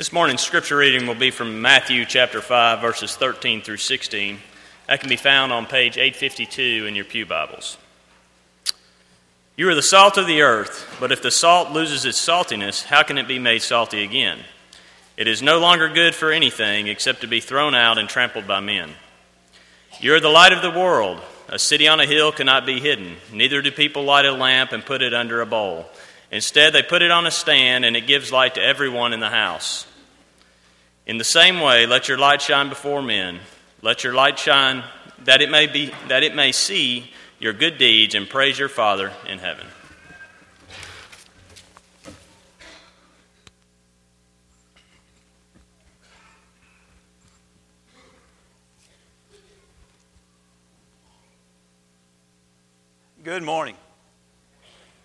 [0.00, 4.38] This morning's scripture reading will be from Matthew chapter 5, verses 13 through 16.
[4.86, 7.76] That can be found on page 852 in your Pew Bibles.
[9.58, 13.02] You are the salt of the earth, but if the salt loses its saltiness, how
[13.02, 14.38] can it be made salty again?
[15.18, 18.60] It is no longer good for anything except to be thrown out and trampled by
[18.60, 18.92] men.
[20.00, 21.20] You are the light of the world.
[21.50, 23.16] A city on a hill cannot be hidden.
[23.34, 25.90] Neither do people light a lamp and put it under a bowl.
[26.32, 29.28] Instead, they put it on a stand, and it gives light to everyone in the
[29.28, 29.86] house.
[31.06, 33.40] In the same way, let your light shine before men.
[33.82, 34.84] Let your light shine
[35.24, 39.12] that it may be that it may see your good deeds and praise your Father
[39.26, 39.66] in heaven.
[53.22, 53.76] Good morning.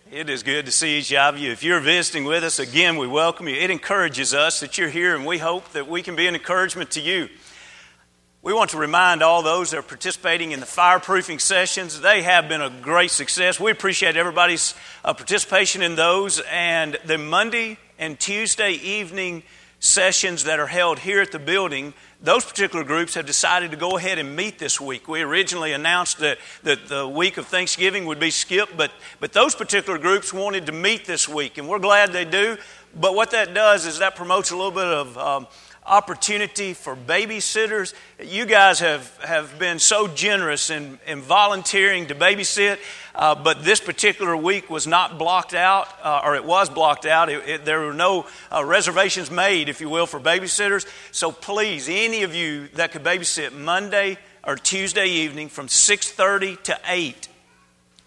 [0.08, 1.50] It is good to see each of you.
[1.50, 3.56] If you're visiting with us, again, we welcome you.
[3.56, 6.92] It encourages us that you're here, and we hope that we can be an encouragement
[6.92, 7.28] to you.
[8.40, 12.48] We want to remind all those that are participating in the fireproofing sessions, they have
[12.48, 13.58] been a great success.
[13.58, 16.40] We appreciate everybody's uh, participation in those.
[16.52, 19.42] And the Monday and Tuesday evening
[19.80, 23.96] sessions that are held here at the building, those particular groups have decided to go
[23.96, 25.06] ahead and meet this week.
[25.06, 29.54] We originally announced that, that the week of Thanksgiving would be skipped, but, but those
[29.54, 32.56] particular groups wanted to meet this week, and we're glad they do.
[32.98, 35.46] But what that does is that promotes a little bit of um,
[35.86, 37.94] opportunity for babysitters.
[38.22, 42.78] You guys have, have been so generous in, in volunteering to babysit,
[43.14, 47.28] uh, but this particular week was not blocked out, uh, or it was blocked out.
[47.28, 50.86] It, it, there were no uh, reservations made, if you will, for babysitters.
[51.12, 56.78] So please, any of you that could babysit Monday or Tuesday evening from 6.30 to
[56.86, 57.28] 8,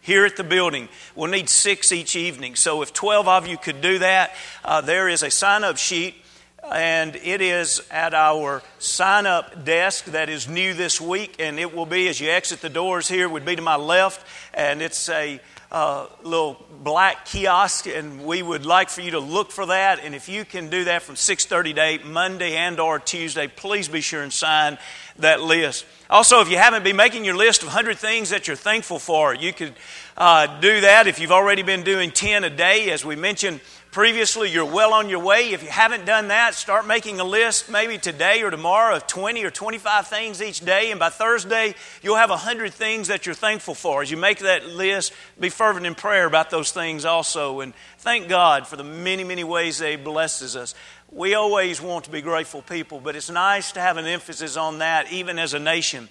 [0.02, 0.88] here at the building.
[1.14, 2.55] We'll need six each evening.
[2.55, 4.33] So if 12 of you could do that,
[4.64, 6.15] uh, there is a sign up sheet
[6.64, 11.73] and it is at our sign up desk that is new this week and it
[11.73, 15.09] will be as you exit the doors here would be to my left and it's
[15.09, 15.39] a
[15.71, 20.14] uh, little black kiosk and we would like for you to look for that and
[20.15, 24.02] if you can do that from 6.30 to 8 monday and or tuesday please be
[24.02, 24.77] sure and sign
[25.20, 25.86] that list.
[26.09, 29.33] Also if you haven't been making your list of 100 things that you're thankful for
[29.33, 29.73] you could
[30.17, 32.89] uh, do that if you've already been doing 10 a day.
[32.91, 33.61] As we mentioned
[33.92, 35.52] previously, you're well on your way.
[35.52, 39.44] If you haven't done that, start making a list maybe today or tomorrow of 20
[39.44, 40.92] or 25 things each day.
[40.92, 44.02] And by Thursday, you'll have 100 things that you're thankful for.
[44.02, 47.61] As you make that list, be fervent in prayer about those things also.
[47.61, 50.76] And thank God for the many, many ways that He blesses us.
[51.11, 54.80] We always want to be grateful people, but it's nice to have an emphasis on
[54.80, 56.10] that, even as a nation.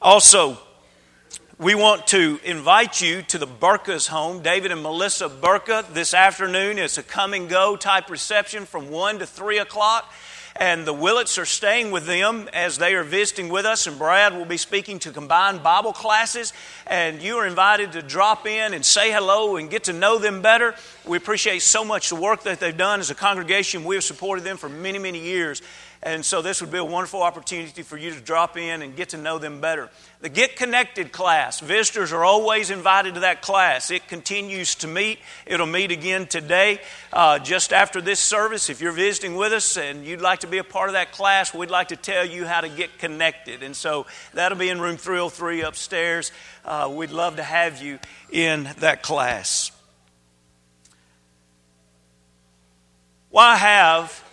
[0.00, 0.58] Also,
[1.62, 4.42] we want to invite you to the Burka's home.
[4.42, 6.76] David and Melissa Burka this afternoon.
[6.76, 10.12] It's a come and go type reception from 1 to 3 o'clock.
[10.56, 13.86] And the Willits are staying with them as they are visiting with us.
[13.86, 16.52] And Brad will be speaking to combined Bible classes.
[16.84, 20.42] And you are invited to drop in and say hello and get to know them
[20.42, 20.74] better.
[21.06, 23.84] We appreciate so much the work that they've done as a congregation.
[23.84, 25.62] We have supported them for many, many years.
[26.04, 29.10] And so this would be a wonderful opportunity for you to drop in and get
[29.10, 29.88] to know them better.
[30.20, 33.92] The Get Connected class, visitors are always invited to that class.
[33.92, 35.20] It continues to meet.
[35.46, 36.80] It'll meet again today,
[37.12, 38.68] uh, just after this service.
[38.68, 41.54] If you're visiting with us and you'd like to be a part of that class,
[41.54, 43.62] we'd like to tell you how to get connected.
[43.62, 46.32] And so that'll be in room 303 upstairs.
[46.64, 49.70] Uh, we'd love to have you in that class.
[53.30, 54.31] Why have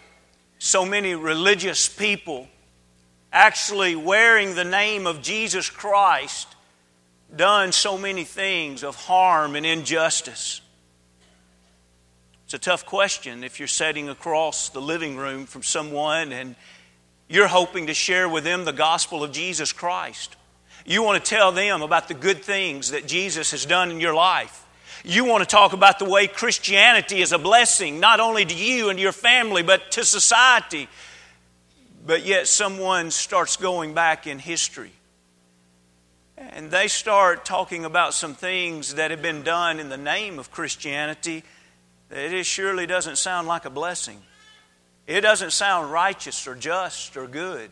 [0.59, 2.47] so many religious people
[3.31, 6.47] actually wearing the name of Jesus Christ
[7.35, 10.61] done so many things of harm and injustice?
[12.45, 16.55] It's a tough question if you're sitting across the living room from someone and
[17.27, 20.35] you're hoping to share with them the gospel of Jesus Christ.
[20.83, 24.15] You want to tell them about the good things that Jesus has done in your
[24.15, 24.65] life.
[25.03, 28.89] You want to talk about the way Christianity is a blessing, not only to you
[28.89, 30.89] and your family, but to society.
[32.05, 34.91] But yet, someone starts going back in history.
[36.37, 40.51] And they start talking about some things that have been done in the name of
[40.51, 41.43] Christianity
[42.09, 44.21] that it surely doesn't sound like a blessing.
[45.05, 47.69] It doesn't sound righteous or just or good.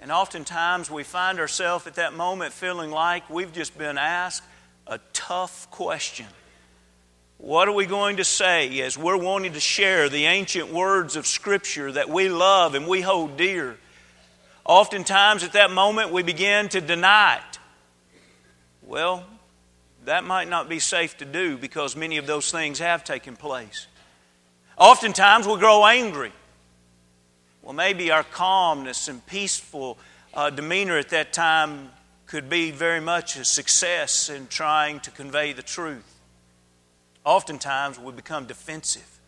[0.00, 4.44] And oftentimes we find ourselves at that moment feeling like we've just been asked
[5.28, 6.24] tough question.
[7.36, 11.26] What are we going to say as we're wanting to share the ancient words of
[11.26, 13.76] Scripture that we love and we hold dear?
[14.64, 17.58] Oftentimes at that moment we begin to deny it.
[18.82, 19.22] Well,
[20.06, 23.86] that might not be safe to do because many of those things have taken place.
[24.78, 26.32] Oftentimes we grow angry
[27.60, 29.98] Well, maybe our calmness and peaceful
[30.32, 31.90] uh, demeanor at that time
[32.28, 36.14] could be very much a success in trying to convey the truth.
[37.24, 39.18] Oftentimes, we become defensive.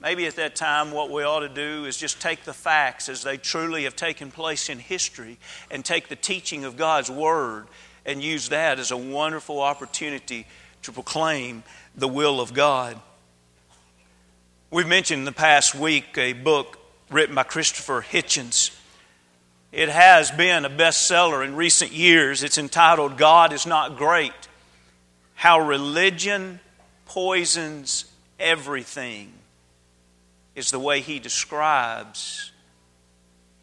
[0.00, 3.24] Maybe at that time, what we ought to do is just take the facts as
[3.24, 5.38] they truly have taken place in history
[5.72, 7.66] and take the teaching of God's Word
[8.06, 10.46] and use that as a wonderful opportunity
[10.82, 11.64] to proclaim
[11.96, 12.96] the will of God.
[14.70, 16.78] We've mentioned in the past week a book
[17.10, 18.70] written by Christopher Hitchens.
[19.72, 22.42] It has been a bestseller in recent years.
[22.42, 24.34] It's entitled God is Not Great
[25.34, 26.60] How Religion
[27.06, 28.04] Poisons
[28.38, 29.32] Everything
[30.54, 32.52] is the way he describes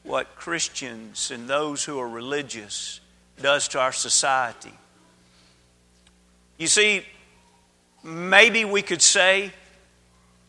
[0.01, 3.01] what Christians and those who are religious
[3.39, 4.73] does to our society.
[6.57, 7.06] You see,
[8.03, 9.51] maybe we could say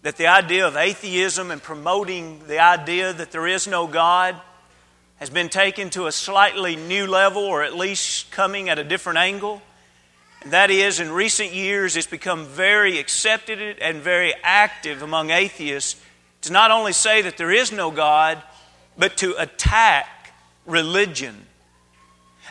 [0.03, 4.41] that the idea of atheism and promoting the idea that there is no God
[5.21, 9.19] has been taken to a slightly new level, or at least coming at a different
[9.19, 9.61] angle.
[10.43, 16.01] And that is, in recent years, it's become very accepted and very active among atheists
[16.43, 18.43] to not only say that there is no God,
[18.97, 20.33] but to attack
[20.65, 21.37] religion.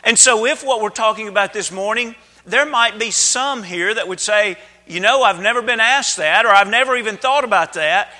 [0.04, 2.14] And so, if what we're talking about this morning,
[2.46, 4.56] there might be some here that would say,
[4.86, 8.12] you know, I've never been asked that, or I've never even thought about that.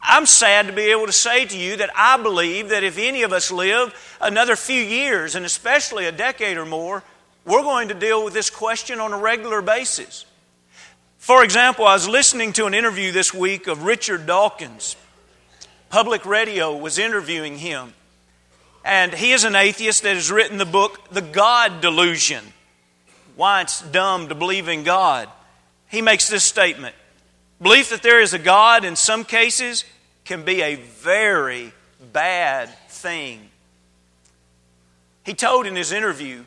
[0.00, 3.22] I'm sad to be able to say to you that I believe that if any
[3.22, 7.02] of us live another few years, and especially a decade or more,
[7.44, 10.24] we're going to deal with this question on a regular basis.
[11.18, 14.96] For example, I was listening to an interview this week of Richard Dawkins.
[15.90, 17.94] Public radio was interviewing him.
[18.84, 22.44] And he is an atheist that has written the book, The God Delusion
[23.36, 25.28] Why It's Dumb to Believe in God.
[25.90, 26.94] He makes this statement
[27.60, 29.84] Belief that there is a God in some cases
[30.24, 31.72] can be a very
[32.12, 33.48] bad thing.
[35.24, 36.44] He told in his interview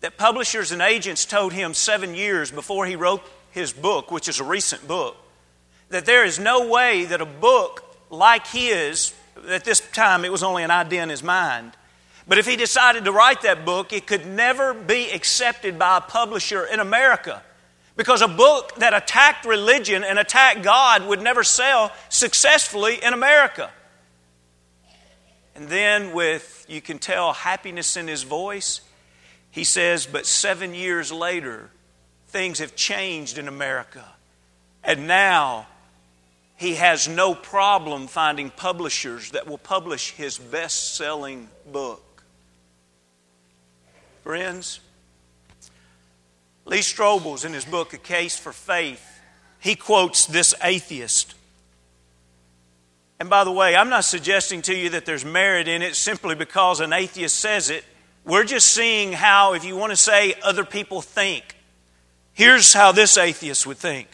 [0.00, 4.40] that publishers and agents told him seven years before he wrote his book, which is
[4.40, 5.16] a recent book,
[5.88, 9.14] that there is no way that a book like his,
[9.48, 11.72] at this time it was only an idea in his mind,
[12.28, 16.00] but if he decided to write that book, it could never be accepted by a
[16.00, 17.42] publisher in America.
[18.00, 23.70] Because a book that attacked religion and attacked God would never sell successfully in America.
[25.54, 28.80] And then, with, you can tell, happiness in his voice,
[29.50, 31.68] he says, But seven years later,
[32.28, 34.06] things have changed in America.
[34.82, 35.66] And now
[36.56, 42.22] he has no problem finding publishers that will publish his best selling book.
[44.22, 44.80] Friends,
[46.70, 49.04] Lee Strobel's in his book, A Case for Faith,
[49.58, 51.34] he quotes this atheist.
[53.18, 56.36] And by the way, I'm not suggesting to you that there's merit in it simply
[56.36, 57.84] because an atheist says it.
[58.24, 61.56] We're just seeing how, if you want to say, other people think.
[62.34, 64.06] Here's how this atheist would think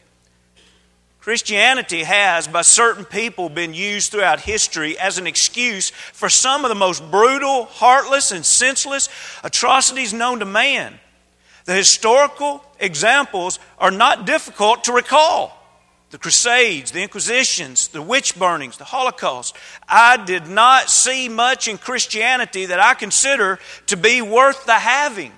[1.20, 6.70] Christianity has, by certain people, been used throughout history as an excuse for some of
[6.70, 9.10] the most brutal, heartless, and senseless
[9.44, 10.98] atrocities known to man.
[11.66, 15.52] The historical examples are not difficult to recall
[16.10, 19.56] the Crusades, the Inquisitions, the witch burnings, the Holocaust.
[19.88, 25.32] I did not see much in Christianity that I consider to be worth the having.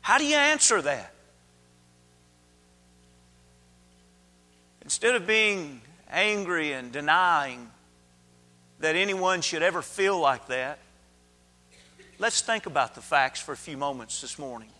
[0.00, 1.12] How do you answer that?
[4.82, 7.70] Instead of being angry and denying
[8.80, 10.80] that anyone should ever feel like that,
[12.18, 14.70] let's think about the facts for a few moments this morning.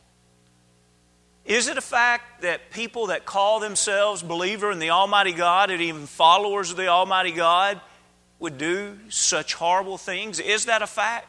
[1.45, 5.81] Is it a fact that people that call themselves believer in the Almighty God and
[5.81, 7.81] even followers of the Almighty God
[8.41, 10.41] would do such horrible things?
[10.41, 11.29] Is that a fact?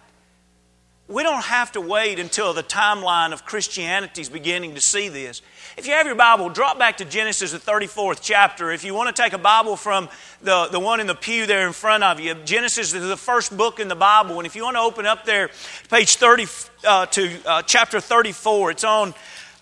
[1.10, 5.42] We don't have to wait until the timeline of Christianity is beginning to see this.
[5.78, 8.72] If you have your Bible, drop back to Genesis, the 34th chapter.
[8.72, 10.10] If you want to take a Bible from
[10.42, 13.56] the, the one in the pew there in front of you, Genesis is the first
[13.56, 14.38] book in the Bible.
[14.38, 15.50] And if you want to open up there,
[15.90, 16.46] page 30
[16.86, 19.14] uh, to uh, chapter 34, it's on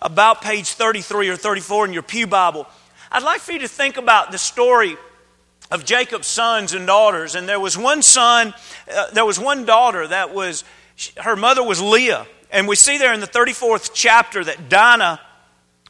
[0.02, 2.66] about page 33 or 34 in your Pew Bible.
[3.12, 4.96] I'd like for you to think about the story
[5.70, 7.36] of Jacob's sons and daughters.
[7.36, 8.52] And there was one son,
[8.92, 10.64] uh, there was one daughter that was
[11.18, 12.26] her mother was Leah.
[12.50, 15.20] And we see there in the 34th chapter that Dinah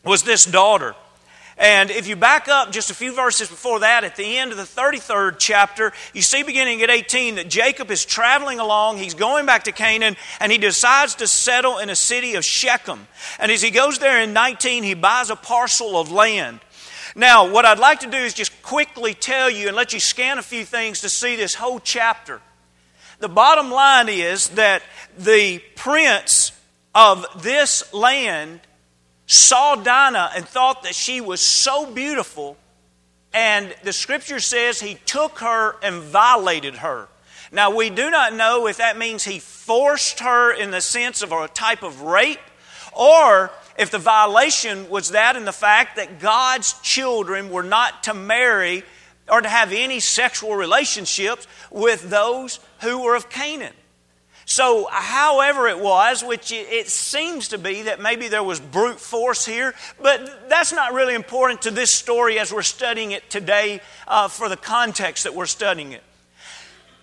[0.05, 0.95] was this daughter.
[1.59, 4.59] And if you back up just a few verses before that, at the end of
[4.59, 8.99] the 33rd chapter, you see beginning at 18 that Jacob is traveling along.
[8.99, 13.07] He's going back to Canaan, and he decides to settle in a city of Shechem.
[13.39, 16.61] And as he goes there in 19, he buys a parcel of land.
[17.15, 20.39] Now, what I'd like to do is just quickly tell you and let you scan
[20.39, 22.43] a few things to see this whole chapter.
[23.19, 24.83] The bottom line is that
[25.19, 26.53] the prince
[26.95, 28.61] of this land
[29.27, 32.57] saw Dinah and thought that she was so beautiful,
[33.33, 37.09] and the scripture says he took her and violated her.
[37.53, 41.33] Now, we do not know if that means he forced her in the sense of
[41.33, 42.41] a type of rape,
[42.93, 48.15] or if the violation was that in the fact that God's children were not to
[48.15, 48.85] marry
[49.29, 53.75] or to have any sexual relationships with those who were of Canaan.
[54.49, 59.45] So, however it was, which it seems to be that maybe there was brute force
[59.45, 64.29] here, but that's not really important to this story as we're studying it today uh,
[64.29, 66.03] for the context that we're studying it.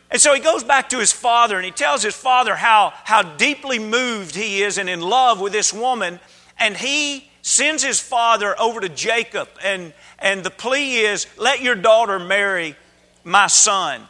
[0.10, 3.24] And so he goes back to his father and he tells his father how, how
[3.24, 6.20] deeply moved he is and in love with this woman.
[6.60, 9.50] And he sends his father over to Jacob.
[9.63, 12.75] And, and the plea is, let your daughter marry
[13.24, 14.08] my son.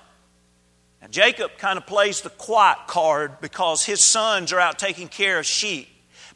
[1.09, 5.45] Jacob kind of plays the quiet card because his sons are out taking care of
[5.45, 5.87] sheep.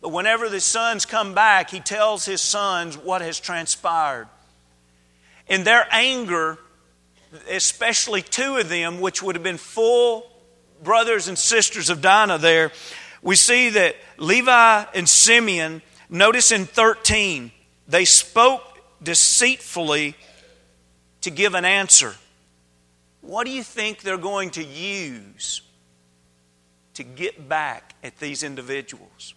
[0.01, 4.27] But whenever the sons come back, he tells his sons what has transpired.
[5.47, 6.57] In their anger,
[7.50, 10.29] especially two of them, which would have been full
[10.83, 12.71] brothers and sisters of Dinah there,
[13.21, 17.51] we see that Levi and Simeon, notice in 13,
[17.88, 18.62] they spoke
[19.01, 20.15] deceitfully
[21.21, 22.15] to give an answer.
[23.27, 25.62] What do you think they're going to use
[26.93, 29.34] to get back at these individuals?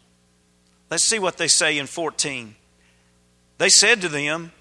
[0.93, 2.55] Let's see what they say in 14.
[3.59, 4.53] They said to them,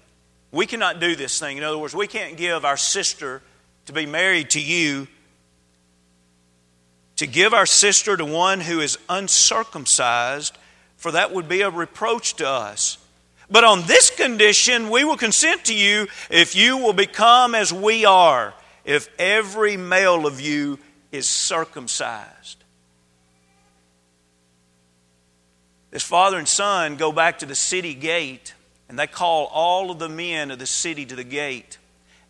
[0.50, 1.58] We cannot do this thing.
[1.58, 3.40] In other words, we can't give our sister
[3.86, 5.06] to be married to you,
[7.14, 10.58] to give our sister to one who is uncircumcised,
[10.96, 12.98] for that would be a reproach to us.
[13.48, 18.04] But on this condition, we will consent to you if you will become as we
[18.04, 18.54] are
[18.90, 20.76] if every male of you
[21.12, 22.64] is circumcised.
[25.92, 28.52] This father and son go back to the city gate
[28.88, 31.78] and they call all of the men of the city to the gate.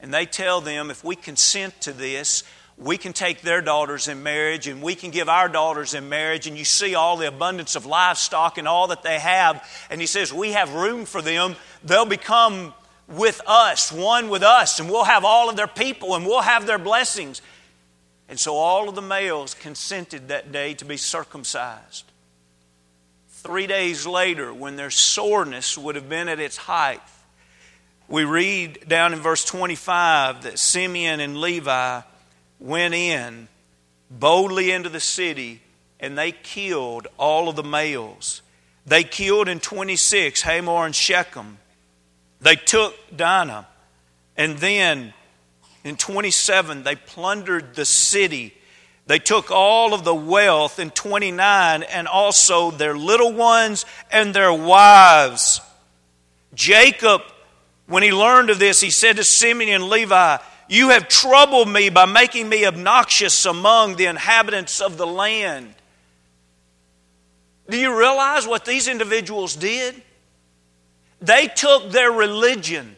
[0.00, 2.44] And they tell them if we consent to this,
[2.76, 6.46] we can take their daughters in marriage and we can give our daughters in marriage.
[6.46, 9.66] And you see all the abundance of livestock and all that they have.
[9.88, 11.56] And he says, We have room for them.
[11.82, 12.74] They'll become
[13.10, 16.66] with us, one with us, and we'll have all of their people and we'll have
[16.66, 17.42] their blessings.
[18.28, 22.04] And so all of the males consented that day to be circumcised.
[23.28, 27.00] Three days later, when their soreness would have been at its height,
[28.06, 32.02] we read down in verse 25 that Simeon and Levi
[32.58, 33.48] went in
[34.10, 35.62] boldly into the city
[35.98, 38.42] and they killed all of the males.
[38.86, 41.58] They killed in 26 Hamor and Shechem.
[42.40, 43.66] They took Dinah,
[44.36, 45.12] and then
[45.84, 48.54] in 27, they plundered the city.
[49.06, 54.52] They took all of the wealth in 29 and also their little ones and their
[54.52, 55.60] wives.
[56.54, 57.22] Jacob,
[57.86, 60.36] when he learned of this, he said to Simeon and Levi,
[60.68, 65.74] You have troubled me by making me obnoxious among the inhabitants of the land.
[67.68, 70.00] Do you realize what these individuals did?
[71.20, 72.96] They took their religion.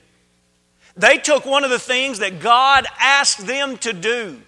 [0.97, 4.41] They took one of the things that God asked them to do.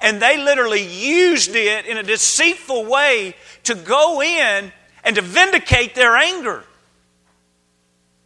[0.00, 3.34] And they literally used it in a deceitful way
[3.64, 4.72] to go in
[5.04, 6.64] and to vindicate their anger.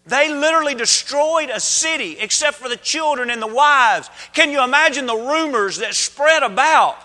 [0.07, 4.11] They literally destroyed a city except for the children and the wives.
[4.35, 6.97] Can you imagine the rumors that spread about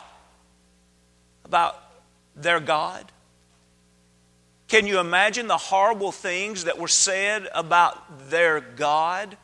[1.46, 1.82] about
[2.36, 3.10] their God?
[4.69, 9.35] Can you imagine the horrible things that were said about their God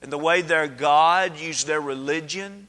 [0.00, 2.68] and the way their God used their religion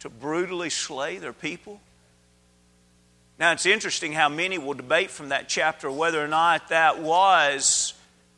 [0.00, 1.80] to brutally slay their people?
[3.38, 7.92] Now, it's interesting how many will debate from that chapter whether or not that was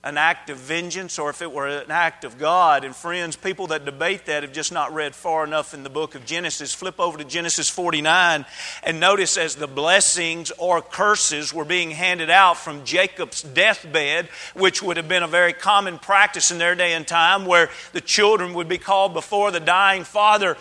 [0.05, 2.85] an act of vengeance or if it were an act of God.
[2.85, 6.15] And friends, people that debate that have just not read far enough in the book
[6.15, 6.75] of Genesis.
[6.75, 8.45] Flip over to Genesis 49
[8.83, 14.83] and notice as the blessings or curses were being handed out from Jacob's deathbed, which
[14.83, 18.53] would have been a very common practice in their day and time, where the children
[18.53, 20.59] would be called before the dying father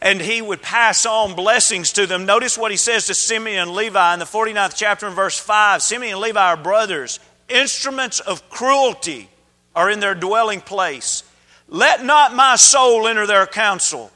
[0.00, 2.26] and he would pass on blessings to them.
[2.26, 5.82] Notice what he says to Simeon and Levi in the 49th chapter and verse 5.
[5.82, 9.28] Simeon and Levi are brothers instruments of cruelty
[9.74, 11.22] are in their dwelling place.
[11.68, 14.10] Let not my soul enter their council.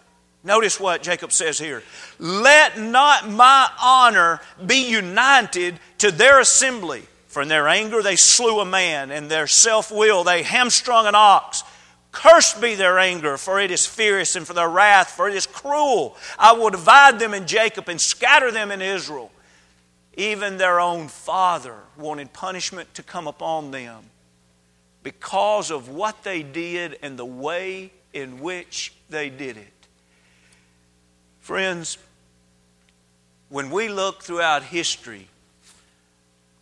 [0.44, 1.82] Notice what Jacob says here.
[2.18, 7.02] Let not my honor be united to their assembly.
[7.26, 11.14] For in their anger they slew a man, and their self will they hamstrung an
[11.14, 11.62] ox.
[12.10, 15.46] Cursed be their anger, for it is fierce, and for their wrath, for it is
[15.46, 16.16] cruel.
[16.38, 19.30] I will divide them in Jacob and scatter them in Israel.
[20.18, 24.02] Even their own father wanted punishment to come upon them
[25.04, 29.72] because of what they did and the way in which they did it.
[31.38, 31.98] Friends,
[33.48, 35.28] when we look throughout history,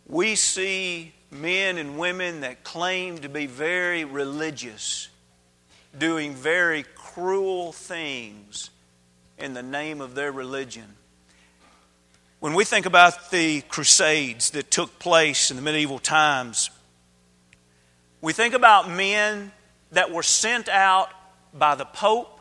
[0.05, 5.09] we see men and women that claim to be very religious
[5.97, 8.69] doing very cruel things
[9.39, 10.96] in the name of their religion.
[12.39, 16.69] When we think about the Crusades that took place in the medieval times,
[18.21, 19.51] we think about men
[19.91, 21.09] that were sent out
[21.51, 22.36] by the Pope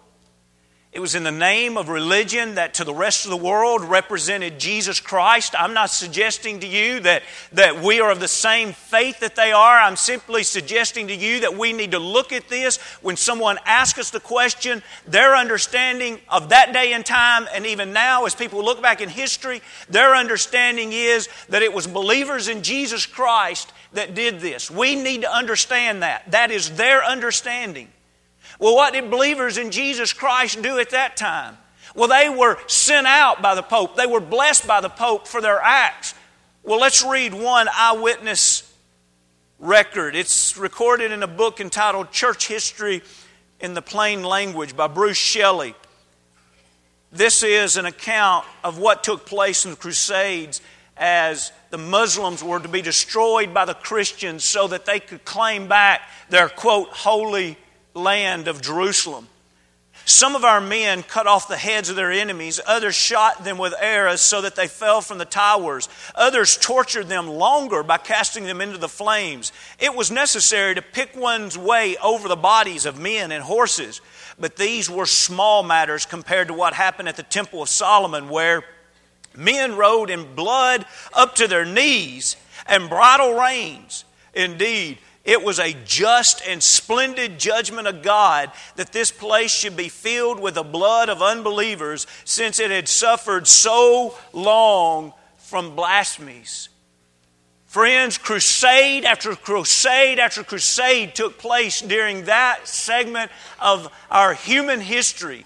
[0.97, 4.59] it was in the name of religion that to the rest of the world represented
[4.59, 5.55] Jesus Christ.
[5.55, 7.23] I'm not suggesting to you that,
[7.53, 9.79] that we are of the same faith that they are.
[9.79, 13.99] I'm simply suggesting to you that we need to look at this when someone asks
[13.99, 18.65] us the question, their understanding of that day and time, and even now as people
[18.65, 19.61] look back in history,
[19.91, 24.71] their understanding is that it was believers in Jesus Christ that did this.
[24.71, 26.31] We need to understand that.
[26.31, 27.89] That is their understanding.
[28.59, 31.59] Well, what did believers in Jesus Christ do at that time?
[31.95, 35.41] Well, they were sent out by the Pope, they were blessed by the Pope for
[35.41, 36.15] their acts.
[36.63, 38.73] Well, let's read one eyewitness
[39.59, 40.17] record.
[40.17, 43.03] It's recorded in a book entitled Church History
[43.61, 45.75] in the Plain Language by Bruce Shelley.
[47.13, 50.61] This is an account of what took place in the Crusades
[50.97, 55.69] as the Muslims were to be destroyed by the Christians so that they could claim
[55.69, 57.57] back their, quote, holy
[57.97, 59.29] land of Jerusalem.
[60.05, 62.61] Some of our men cut off the heads of their enemies.
[62.65, 65.89] Others shot them with arrows so that they fell from the towers.
[66.15, 69.53] Others tortured them longer by casting them into the flames.
[69.81, 74.01] It was necessary to pick one's way over the bodies of men and horses.
[74.39, 78.63] But these were small matters compared to what happened at the Temple of Solomon, where
[79.35, 82.37] men rode in blood up to their knees
[82.69, 84.05] and bridle reins.
[84.35, 89.89] Indeed, it was a just and splendid judgment of God that this place should be
[89.89, 96.69] filled with the blood of unbelievers since it had suffered so long from blasphemies.
[97.67, 105.45] Friends, crusade after crusade after crusade took place during that segment of our human history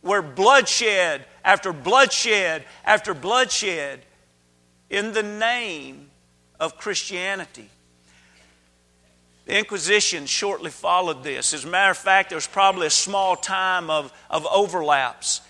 [0.00, 4.00] where bloodshed after bloodshed after bloodshed
[4.90, 6.10] in the name
[6.58, 7.70] of Christianity.
[9.46, 11.54] The Inquisition shortly followed this.
[11.54, 15.40] As a matter of fact, there was probably a small time of, of overlaps.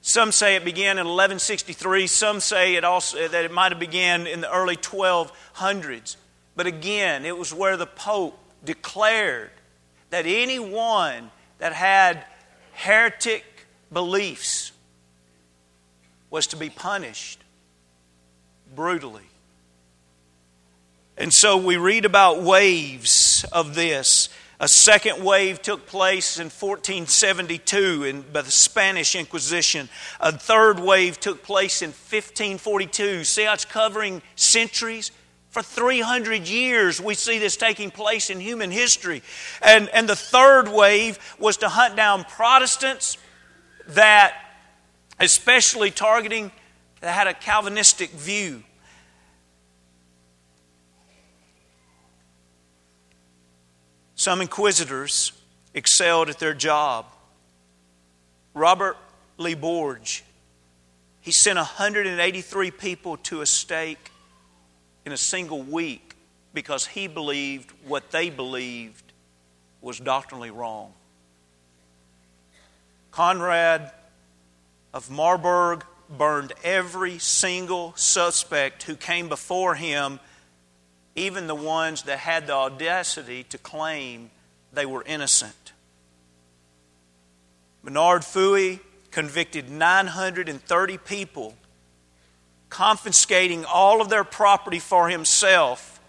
[0.00, 2.08] Some say it began in 1163.
[2.08, 6.16] Some say it also, that it might have began in the early 1200s.
[6.56, 9.50] But again, it was where the Pope declared
[10.10, 12.24] that anyone that had
[12.72, 13.44] heretic
[13.92, 14.72] beliefs
[16.30, 17.40] was to be punished
[18.74, 19.25] brutally.
[21.18, 24.28] And so we read about waves of this.
[24.58, 29.88] A second wave took place in 1472 in, by the Spanish Inquisition.
[30.18, 33.24] A third wave took place in 1542.
[33.24, 35.10] See how it's covering centuries?
[35.50, 39.22] For 300 years, we see this taking place in human history.
[39.62, 43.16] And, and the third wave was to hunt down Protestants
[43.88, 44.34] that,
[45.18, 46.50] especially targeting,
[47.00, 48.64] that had a Calvinistic view.
[54.26, 55.30] Some inquisitors
[55.72, 57.06] excelled at their job.
[58.54, 58.96] Robert
[59.36, 60.22] le Bougre,
[61.20, 64.10] he sent 183 people to a stake
[65.04, 66.16] in a single week
[66.52, 69.12] because he believed what they believed
[69.80, 70.92] was doctrinally wrong.
[73.12, 73.92] Conrad
[74.92, 75.84] of Marburg
[76.18, 80.18] burned every single suspect who came before him
[81.16, 84.30] even the ones that had the audacity to claim
[84.72, 85.72] they were innocent.
[87.82, 91.54] Bernard Gui convicted 930 people,
[92.68, 96.00] confiscating all of their property for himself.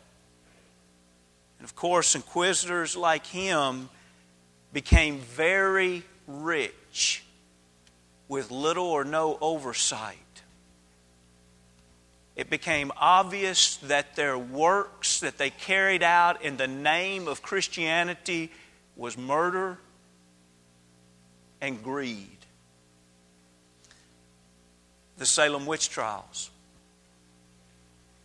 [1.60, 3.90] And of course, inquisitors like him
[4.74, 7.24] became very rich
[8.28, 10.18] with little or no oversight
[12.38, 18.52] it became obvious that their works that they carried out in the name of Christianity
[18.96, 19.80] was murder
[21.60, 22.38] and greed.
[25.18, 26.52] The Salem witch trials.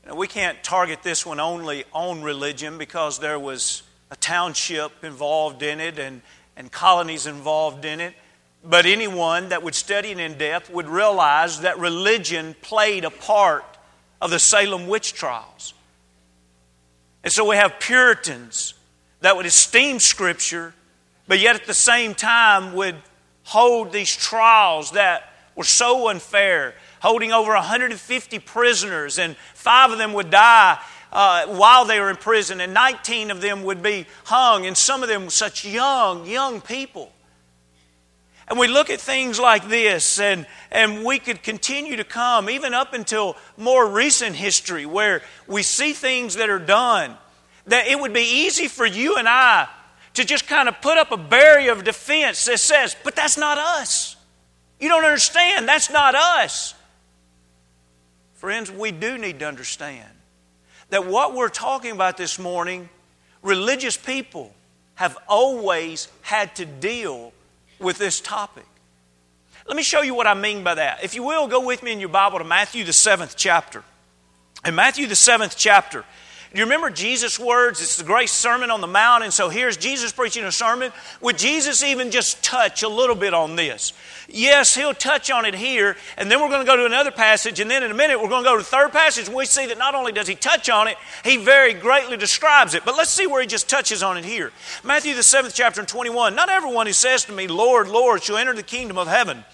[0.07, 5.63] Now, we can't target this one only on religion because there was a township involved
[5.63, 6.21] in it and,
[6.55, 8.13] and colonies involved in it.
[8.63, 13.65] But anyone that would study it in depth would realize that religion played a part
[14.23, 15.75] of the Salem witch trials.
[17.25, 18.75] And so we have Puritans
[19.21, 20.75] that would esteem Scripture,
[21.27, 22.95] but yet at the same time would
[23.43, 30.13] hold these trials that were so unfair, holding over 150 prisoners, and five of them
[30.13, 30.79] would die
[31.13, 35.03] uh, while they were in prison, and 19 of them would be hung, and some
[35.03, 37.13] of them such young, young people.
[38.53, 42.75] And we look at things like this, and, and we could continue to come even
[42.75, 47.17] up until more recent history where we see things that are done.
[47.69, 49.71] That it would be easy for you and I
[50.13, 53.57] to just kind of put up a barrier of defense that says, but that's not
[53.57, 54.17] us.
[54.79, 55.67] You don't understand.
[55.67, 56.75] That's not us.
[58.35, 60.11] Friends, we do need to understand
[60.91, 62.91] that what we're talking about this morning,
[63.41, 64.53] religious people
[64.97, 67.33] have always had to deal
[67.83, 68.65] with this topic.
[69.67, 71.05] Let me show you what I mean by that.
[71.05, 73.85] If you will, go with me in your Bible to Matthew, the seventh chapter.
[74.65, 76.05] In Matthew, the seventh chapter,
[76.59, 77.81] you remember Jesus' words?
[77.81, 80.93] It's the great Sermon on the Mount, and so here's Jesus preaching a sermon.
[81.23, 83.95] Would Jesus even just touch a little bit on this?
[84.29, 87.59] Yes, he'll touch on it here, and then we're going to go to another passage,
[87.59, 89.47] and then in a minute we're going to go to the third passage, and we
[89.47, 92.85] see that not only does he touch on it, he very greatly describes it.
[92.85, 94.53] But let's see where he just touches on it here.
[94.85, 96.35] Matthew, the seventh chapter, and 21.
[96.35, 99.45] Not everyone who says to me, Lord, Lord, shall enter the kingdom of heaven,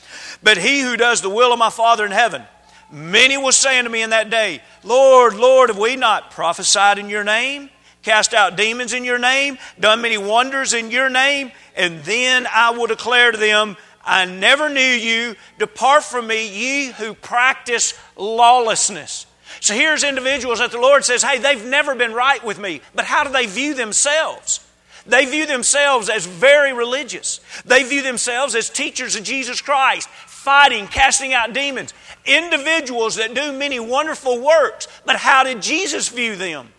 [0.43, 2.43] but he who does the will of my Father in heaven.
[2.91, 7.11] Many will say unto me in that day, Lord, Lord, have we not prophesied in
[7.11, 7.69] your name,
[8.03, 11.53] cast out demons in your name, done many wonders in your name?
[11.77, 15.37] And then I will declare to them, I never knew you.
[15.59, 19.27] Depart from me, ye who practice lawlessness.
[19.61, 22.81] So here's individuals that the Lord says, hey, they've never been right with me.
[22.95, 24.65] But how do they view themselves?
[25.07, 27.41] They view themselves as very religious.
[27.65, 30.09] They view themselves as teachers of Jesus Christ,
[30.49, 31.93] fighting, casting out demons
[32.25, 34.89] individuals that do many wonderful works.
[35.05, 36.71] But how did Jesus view them?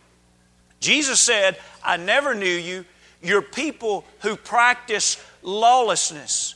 [0.79, 2.83] Jesus said, I never knew you.
[3.21, 6.55] You're people who practice lawlessness.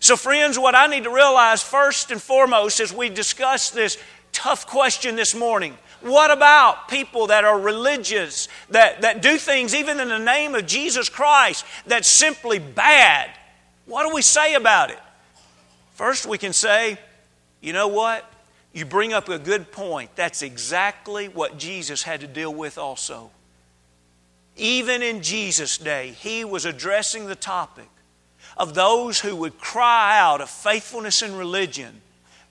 [0.00, 3.96] So, friends, what I need to realize first and foremost as we discuss this
[4.30, 9.98] tough question this morning what about people that are religious, that, that do things even
[9.98, 13.30] in the name of Jesus Christ that's simply bad?
[13.86, 14.98] What do we say about it?
[15.98, 16.96] First, we can say
[17.60, 18.24] you know what?
[18.72, 20.14] You bring up a good point.
[20.14, 23.32] That's exactly what Jesus had to deal with also.
[24.56, 27.88] Even in Jesus' day, he was addressing the topic
[28.56, 32.00] of those who would cry out of faithfulness in religion,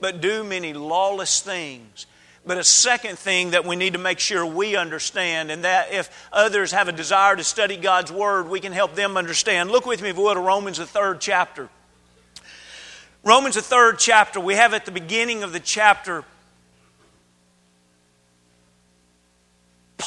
[0.02, 2.06] but do many lawless things.
[2.46, 6.28] But a second thing that we need to make sure we understand, and that if
[6.34, 9.72] others have a desire to study God's Word, we can help them understand.
[9.72, 11.70] Look with me, if you will, to Romans, the third chapter.
[13.24, 16.24] Romans, the third chapter, we have at the beginning of the chapter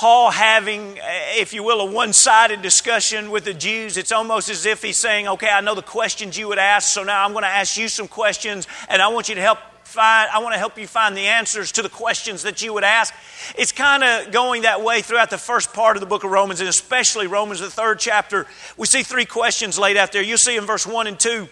[0.01, 3.99] Paul having, eh, if you will, a one sided discussion with the Jews.
[3.99, 7.03] It's almost as if he's saying, Okay, I know the questions you would ask, so
[7.03, 10.31] now I'm going to ask you some questions, and I want you to help find,
[10.33, 13.13] I want to help you find the answers to the questions that you would ask.
[13.59, 16.61] It's kind of going that way throughout the first part of the book of Romans,
[16.61, 18.47] and especially Romans, the third chapter.
[18.79, 20.23] We see three questions laid out there.
[20.23, 21.49] You'll see in verse 1 and 2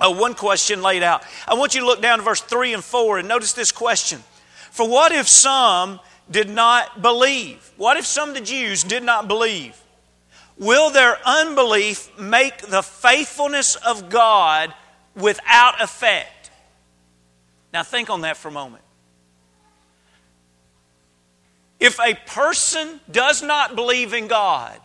[0.00, 1.22] uh, one question laid out.
[1.46, 4.22] I want you to look down to verse 3 and 4 and notice this question.
[4.70, 7.70] For what if some did not believe?
[7.76, 9.80] What if some of the Jews did not believe?
[10.58, 14.72] Will their unbelief make the faithfulness of God
[15.14, 16.50] without effect?
[17.72, 18.82] Now, think on that for a moment.
[21.80, 24.80] If a person does not believe in God,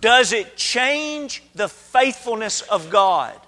[0.00, 3.38] does it change the faithfulness of God?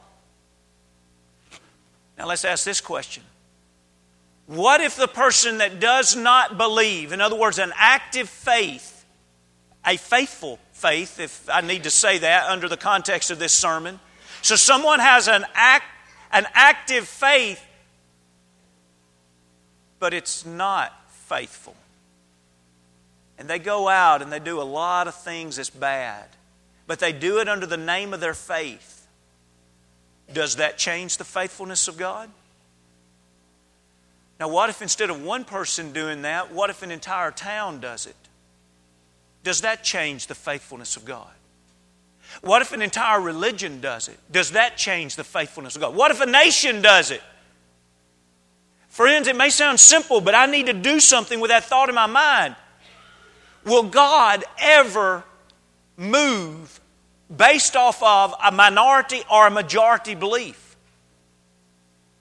[2.22, 3.24] Now let's ask this question
[4.46, 9.04] What if the person that does not believe, in other words, an active faith,
[9.84, 13.98] a faithful faith, if I need to say that under the context of this sermon,
[14.40, 15.86] so someone has an, act,
[16.30, 17.60] an active faith,
[19.98, 21.74] but it's not faithful.
[23.36, 26.28] And they go out and they do a lot of things that's bad,
[26.86, 29.01] but they do it under the name of their faith.
[30.30, 32.28] Does that change the faithfulness of God?
[34.38, 38.06] Now, what if instead of one person doing that, what if an entire town does
[38.06, 38.16] it?
[39.44, 41.30] Does that change the faithfulness of God?
[42.40, 44.18] What if an entire religion does it?
[44.30, 45.94] Does that change the faithfulness of God?
[45.94, 47.22] What if a nation does it?
[48.88, 51.94] Friends, it may sound simple, but I need to do something with that thought in
[51.94, 52.56] my mind.
[53.64, 55.24] Will God ever
[55.96, 56.80] move
[57.34, 60.76] based off of a minority or a majority belief?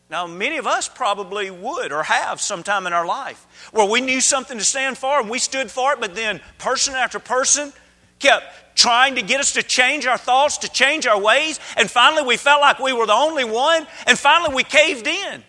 [0.10, 4.20] Now, many of us probably would or have sometime in our life where we knew
[4.20, 7.72] something to stand for and we stood for it, but then person after person
[8.20, 8.44] kept
[8.76, 12.36] trying to get us to change our thoughts, to change our ways, and finally we
[12.36, 15.44] felt like we were the only one, and finally we caved in.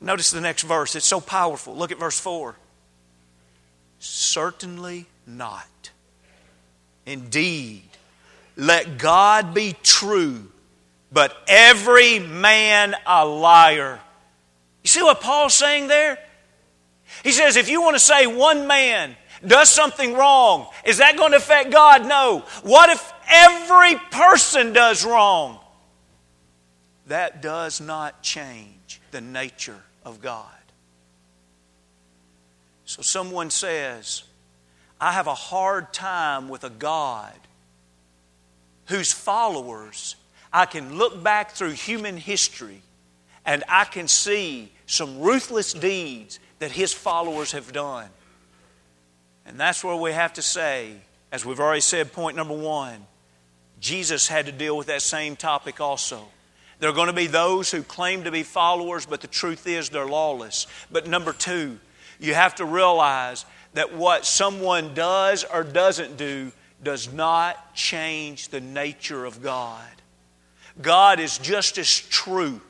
[0.00, 0.96] Notice the next verse.
[0.96, 1.74] It's so powerful.
[1.74, 2.54] Look at verse 4.
[3.98, 5.90] Certainly not.
[7.08, 7.88] Indeed,
[8.54, 10.52] let God be true,
[11.10, 13.98] but every man a liar.
[14.84, 16.18] You see what Paul's saying there?
[17.24, 19.16] He says if you want to say one man
[19.46, 22.06] does something wrong, is that going to affect God?
[22.06, 22.44] No.
[22.62, 25.58] What if every person does wrong?
[27.06, 30.44] That does not change the nature of God.
[32.84, 34.24] So someone says,
[35.00, 37.34] I have a hard time with a God
[38.86, 40.16] whose followers
[40.52, 42.82] I can look back through human history
[43.44, 48.08] and I can see some ruthless deeds that his followers have done.
[49.46, 50.94] And that's where we have to say,
[51.32, 53.06] as we've already said, point number one,
[53.80, 56.26] Jesus had to deal with that same topic also.
[56.80, 59.88] There are going to be those who claim to be followers, but the truth is
[59.88, 60.66] they're lawless.
[60.90, 61.78] But number two,
[62.20, 63.44] you have to realize
[63.78, 66.50] that what someone does or doesn't do
[66.82, 69.86] does not change the nature of God.
[70.82, 72.60] God is just as true.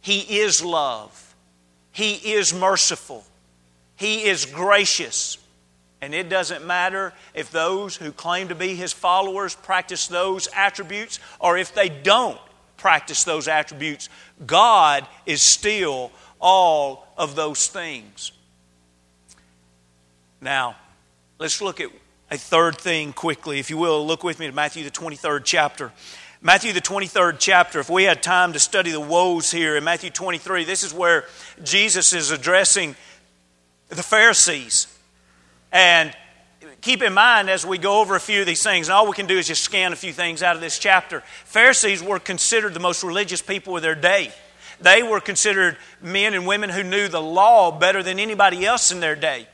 [0.00, 1.34] He is love.
[1.92, 3.24] He is merciful.
[3.94, 5.36] He is gracious.
[6.00, 11.20] And it doesn't matter if those who claim to be His followers practice those attributes
[11.38, 12.40] or if they don't
[12.78, 14.08] practice those attributes,
[14.46, 16.10] God is still
[16.40, 18.32] all of those things.
[20.40, 20.76] Now,
[21.38, 21.90] let's look at
[22.30, 23.58] a third thing quickly.
[23.58, 25.92] If you will, look with me to Matthew, the 23rd chapter.
[26.40, 30.08] Matthew, the 23rd chapter, if we had time to study the woes here in Matthew
[30.08, 31.26] 23, this is where
[31.62, 32.96] Jesus is addressing
[33.90, 34.86] the Pharisees.
[35.70, 36.16] And
[36.80, 39.12] keep in mind as we go over a few of these things, and all we
[39.12, 41.20] can do is just scan a few things out of this chapter.
[41.44, 44.32] Pharisees were considered the most religious people of their day.
[44.80, 49.00] They were considered men and women who knew the law better than anybody else in
[49.00, 49.46] their day.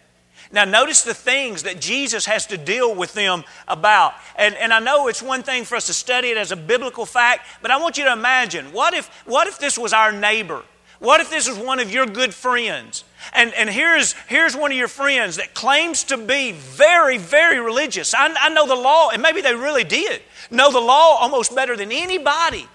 [0.53, 4.15] Now, notice the things that Jesus has to deal with them about.
[4.37, 7.07] And, and I know it's one thing for us to study it as a biblical
[7.07, 10.63] fact, but I want you to imagine what if, what if this was our neighbor?
[10.99, 13.05] What if this is one of your good friends?
[13.35, 18.15] And, and here's, here's one of your friends that claims to be very, very religious.
[18.15, 21.77] I, I know the law, and maybe they really did know the law almost better
[21.77, 22.67] than anybody.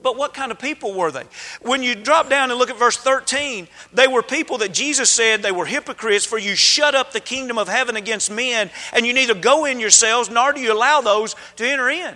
[0.00, 1.24] But what kind of people were they?
[1.60, 5.42] When you drop down and look at verse 13, they were people that Jesus said
[5.42, 9.12] they were hypocrites, for you shut up the kingdom of heaven against men, and you
[9.12, 12.14] neither go in yourselves nor do you allow those to enter in.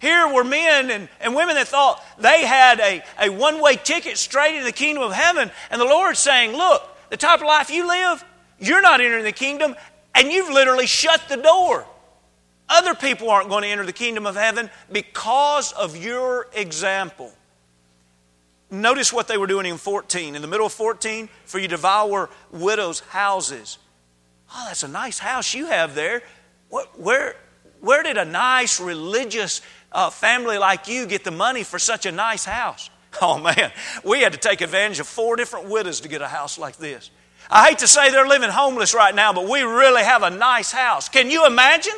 [0.00, 4.18] Here were men and, and women that thought they had a, a one way ticket
[4.18, 5.50] straight into the kingdom of heaven.
[5.70, 8.24] And the Lord's saying, Look, the type of life you live,
[8.58, 9.74] you're not entering the kingdom,
[10.14, 11.86] and you've literally shut the door.
[12.68, 17.32] Other people aren't going to enter the kingdom of heaven because of your example.
[18.70, 20.34] Notice what they were doing in 14.
[20.34, 23.78] In the middle of 14, for you devour widows' houses.
[24.52, 26.22] Oh, that's a nice house you have there.
[26.96, 27.36] Where,
[27.80, 32.12] where did a nice religious uh, family like you get the money for such a
[32.12, 32.90] nice house?
[33.22, 33.72] Oh man,
[34.04, 37.10] we had to take advantage of four different widows to get a house like this.
[37.48, 40.70] I hate to say they're living homeless right now, but we really have a nice
[40.70, 41.08] house.
[41.08, 41.94] Can you imagine?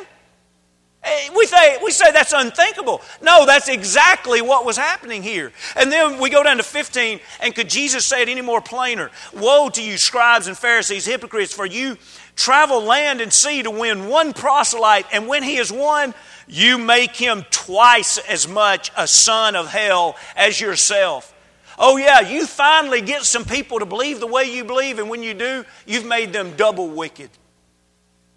[1.01, 3.01] Eh, we say, we say that's unthinkable.
[3.21, 5.53] No, that's exactly what was happening here.
[5.77, 9.09] And then we go down to 15, and could Jesus say it any more plainer?
[9.33, 11.97] Woe to you, scribes and Pharisees, hypocrites, for you
[12.35, 16.13] travel land and sea to win one proselyte, and when he is won,
[16.47, 21.33] you make him twice as much a son of hell as yourself.
[21.77, 25.23] Oh, yeah, you finally get some people to believe the way you believe, and when
[25.23, 27.29] you do, you've made them double wicked.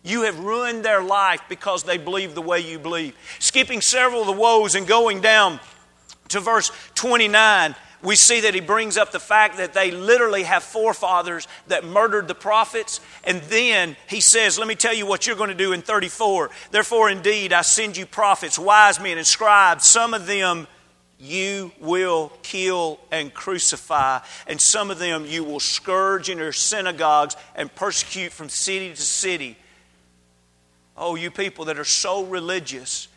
[0.02, 3.14] You have ruined their life because they believe the way you believe.
[3.38, 5.60] Skipping several of the woes and going down
[6.28, 10.64] to verse 29, we see that he brings up the fact that they literally have
[10.64, 13.00] forefathers that murdered the prophets.
[13.22, 16.50] And then he says, Let me tell you what you're going to do in 34.
[16.72, 19.86] Therefore, indeed, I send you prophets, wise men, and scribes.
[19.86, 20.66] Some of them
[21.20, 27.36] you will kill and crucify, and some of them you will scourge in your synagogues
[27.54, 29.56] and persecute from city to city.
[30.96, 33.08] Oh, you people that are so religious,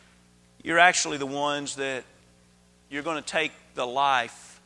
[0.63, 2.03] you're actually the ones that
[2.89, 4.61] you're going to take the life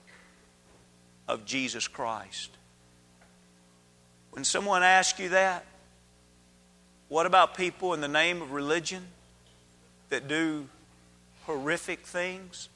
[1.28, 2.52] of Jesus Christ.
[4.32, 5.66] When someone asks you that,
[7.08, 9.04] what about people in the name of religion
[10.10, 10.68] that do
[11.46, 12.70] horrific things?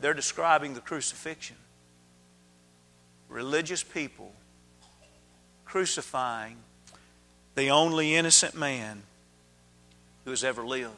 [0.00, 1.56] They're describing the crucifixion.
[3.28, 4.32] Religious people
[5.64, 6.56] crucifying
[7.56, 9.02] the only innocent man
[10.24, 10.92] who has ever lived.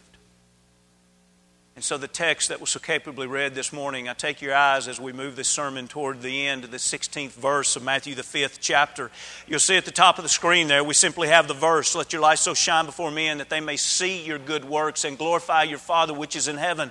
[1.76, 4.88] And so, the text that was so capably read this morning, I take your eyes
[4.88, 8.22] as we move this sermon toward the end of the 16th verse of Matthew, the
[8.22, 9.12] 5th chapter.
[9.46, 12.12] You'll see at the top of the screen there, we simply have the verse Let
[12.12, 15.62] your light so shine before men that they may see your good works and glorify
[15.62, 16.90] your Father which is in heaven.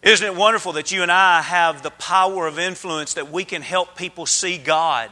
[0.00, 3.60] Isn't it wonderful that you and I have the power of influence that we can
[3.60, 5.10] help people see God?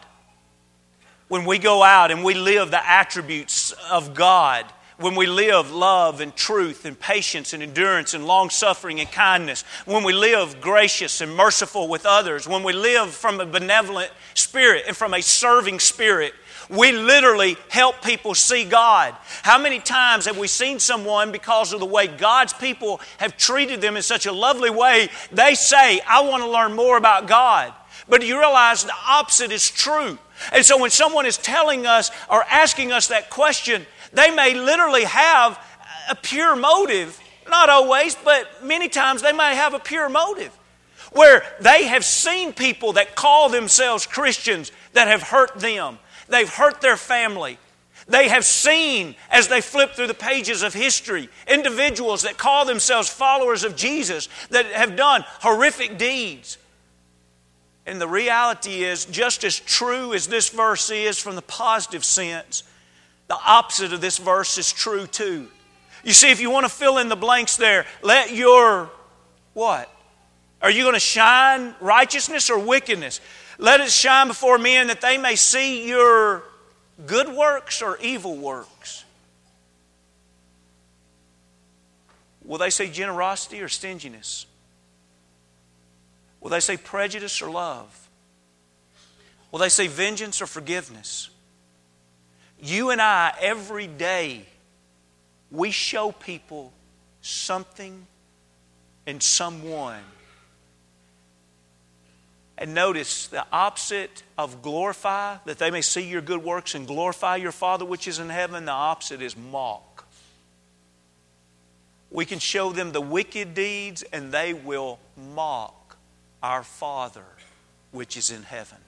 [1.29, 4.64] When we go out and we live the attributes of God,
[4.99, 9.62] when we live love and truth and patience and endurance and long suffering and kindness,
[9.85, 14.85] when we live gracious and merciful with others, when we live from a benevolent spirit
[14.88, 16.33] and from a serving spirit,
[16.69, 19.14] we literally help people see God.
[19.43, 23.81] How many times have we seen someone because of the way God's people have treated
[23.81, 27.73] them in such a lovely way, they say, I want to learn more about God.
[28.09, 30.18] But you realize the opposite is true.
[30.53, 35.05] And so when someone is telling us or asking us that question, they may literally
[35.05, 35.59] have
[36.09, 37.18] a pure motive.
[37.49, 40.53] Not always, but many times they may have a pure motive.
[41.12, 46.81] Where they have seen people that call themselves Christians that have hurt them, they've hurt
[46.81, 47.59] their family.
[48.07, 53.09] They have seen, as they flip through the pages of history, individuals that call themselves
[53.09, 56.57] followers of Jesus that have done horrific deeds.
[57.88, 62.62] And the reality is, just as true as this verse is from the positive sense,
[63.29, 65.48] the opposite of this verse is true too.
[66.05, 68.90] You see, if you want to fill in the blanks there, let your
[69.55, 69.90] what?
[70.61, 73.22] Are you going to shine righteousness or wickedness?
[73.57, 76.42] Let it shine before men that they may see your
[77.07, 79.05] good works or evil works.
[82.44, 84.44] Will they say generosity or stinginess?
[86.49, 88.09] Will they say prejudice or love?
[89.53, 91.29] Will they say vengeance or forgiveness?
[92.59, 94.47] You and I, every day,
[95.51, 96.73] we show people
[97.21, 98.07] something
[99.07, 100.01] and someone.
[102.57, 107.37] And notice the opposite of glorify, that they may see your good works and glorify
[107.37, 110.07] your Father which is in heaven, the opposite is mock.
[112.11, 115.75] We can show them the wicked deeds and they will mock
[116.42, 117.24] our Father
[117.90, 118.79] which is in heaven.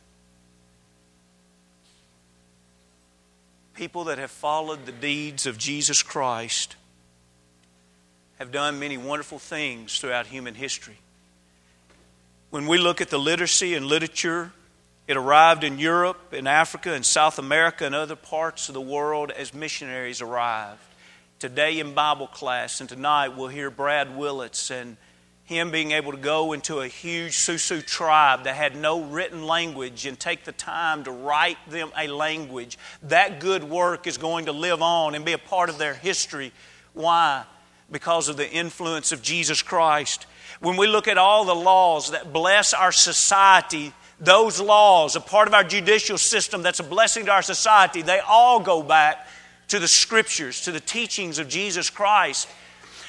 [3.80, 6.76] people that have followed the deeds of Jesus Christ
[8.38, 10.98] have done many wonderful things throughout human history.
[12.50, 14.52] When we look at the literacy and literature,
[15.06, 19.30] it arrived in Europe, in Africa, in South America, and other parts of the world
[19.30, 20.82] as missionaries arrived.
[21.38, 24.98] Today in Bible class and tonight we'll hear Brad Willits and
[25.50, 30.06] him being able to go into a huge Susu tribe that had no written language
[30.06, 34.52] and take the time to write them a language, that good work is going to
[34.52, 36.52] live on and be a part of their history.
[36.94, 37.42] Why?
[37.90, 40.26] Because of the influence of Jesus Christ.
[40.60, 45.48] When we look at all the laws that bless our society, those laws, a part
[45.48, 49.26] of our judicial system that's a blessing to our society, they all go back
[49.66, 52.48] to the scriptures, to the teachings of Jesus Christ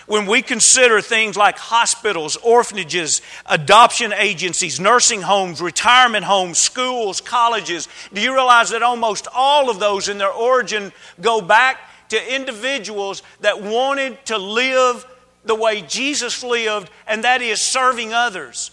[0.07, 7.87] when we consider things like hospitals, orphanages, adoption agencies, nursing homes, retirement homes, schools, colleges,
[8.13, 13.23] do you realize that almost all of those in their origin go back to individuals
[13.39, 15.05] that wanted to live
[15.45, 18.71] the way Jesus lived, and that is serving others?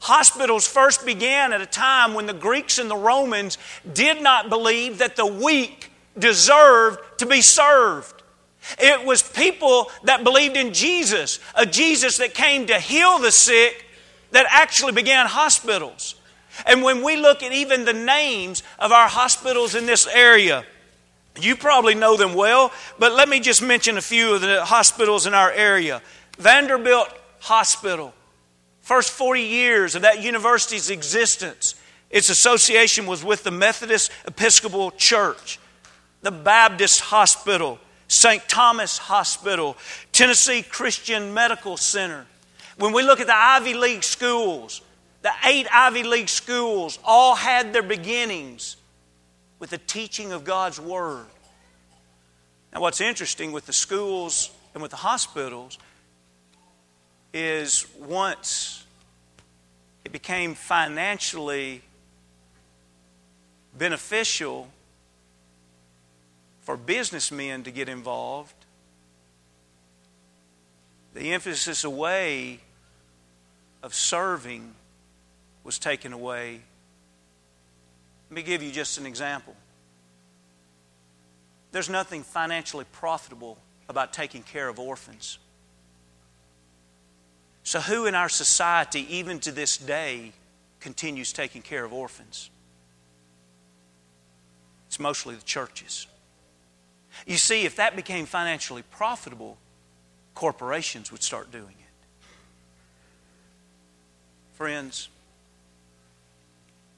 [0.00, 3.56] Hospitals first began at a time when the Greeks and the Romans
[3.92, 8.23] did not believe that the weak deserved to be served.
[8.78, 13.84] It was people that believed in Jesus, a Jesus that came to heal the sick,
[14.30, 16.16] that actually began hospitals.
[16.66, 20.64] And when we look at even the names of our hospitals in this area,
[21.40, 25.26] you probably know them well, but let me just mention a few of the hospitals
[25.26, 26.00] in our area.
[26.38, 27.08] Vanderbilt
[27.40, 28.14] Hospital,
[28.80, 31.74] first 40 years of that university's existence,
[32.10, 35.58] its association was with the Methodist Episcopal Church.
[36.22, 37.78] The Baptist Hospital,
[38.14, 38.48] St.
[38.48, 39.76] Thomas Hospital,
[40.12, 42.26] Tennessee Christian Medical Center.
[42.78, 44.82] When we look at the Ivy League schools,
[45.22, 48.76] the eight Ivy League schools all had their beginnings
[49.58, 51.26] with the teaching of God's Word.
[52.72, 55.76] Now, what's interesting with the schools and with the hospitals
[57.32, 58.84] is once
[60.04, 61.82] it became financially
[63.76, 64.68] beneficial
[66.64, 68.54] for businessmen to get involved,
[71.12, 72.58] the emphasis away
[73.82, 74.74] of serving
[75.62, 76.60] was taken away.
[78.30, 79.54] Let me give you just an example.
[81.70, 83.58] There's nothing financially profitable
[83.88, 85.38] about taking care of orphans.
[87.62, 90.32] So, who in our society, even to this day,
[90.80, 92.50] continues taking care of orphans?
[94.86, 96.06] It's mostly the churches.
[97.26, 99.56] You see, if that became financially profitable,
[100.34, 102.26] corporations would start doing it.
[104.54, 105.08] Friends,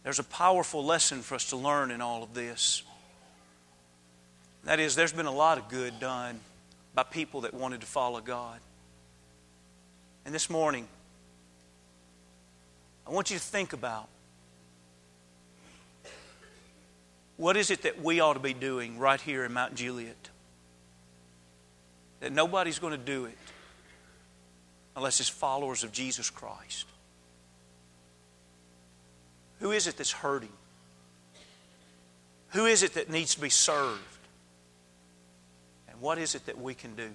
[0.02, 2.82] there's a powerful lesson for us to learn in all of this.
[4.64, 6.40] That is, there's been a lot of good done
[6.94, 8.58] by people that wanted to follow God.
[10.24, 10.88] And this morning,
[13.06, 14.08] I want you to think about
[17.36, 20.30] what is it that we ought to be doing right here in Mount Juliet?
[22.20, 23.36] That nobody's going to do it
[24.96, 26.86] unless it's followers of Jesus Christ.
[29.60, 30.52] Who is it that's hurting?
[32.50, 34.00] Who is it that needs to be served?
[35.88, 37.10] And what is it that we can do?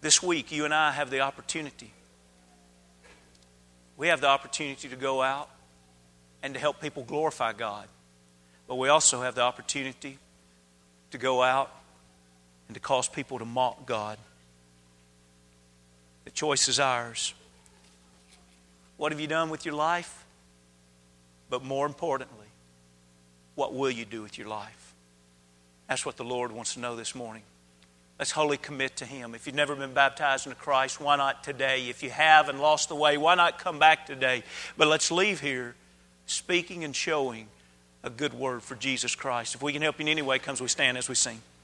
[0.00, 1.92] This week, you and I have the opportunity.
[3.96, 5.50] We have the opportunity to go out
[6.42, 7.86] and to help people glorify God.
[8.72, 10.16] But we also have the opportunity
[11.10, 11.70] to go out
[12.68, 14.16] and to cause people to mock God.
[16.24, 17.34] The choice is ours.
[18.96, 20.24] What have you done with your life?
[21.50, 22.46] But more importantly,
[23.56, 24.94] what will you do with your life?
[25.86, 27.42] That's what the Lord wants to know this morning.
[28.18, 29.34] Let's wholly commit to Him.
[29.34, 31.90] If you've never been baptized into Christ, why not today?
[31.90, 34.44] If you have and lost the way, why not come back today?
[34.78, 35.74] But let's leave here
[36.24, 37.48] speaking and showing
[38.02, 39.54] a good word for Jesus Christ.
[39.54, 41.40] If we can help you in any way, comes we stand as we sing.